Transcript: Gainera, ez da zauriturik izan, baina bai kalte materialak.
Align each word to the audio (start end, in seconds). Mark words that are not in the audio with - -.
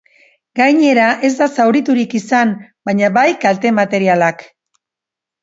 Gainera, 0.59 1.09
ez 1.29 1.31
da 1.41 1.47
zauriturik 1.49 2.15
izan, 2.21 2.55
baina 2.91 3.11
bai 3.19 3.27
kalte 3.45 3.75
materialak. 3.83 4.43